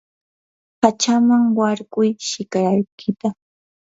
[0.81, 3.27] hachaman warkuy shikarkita.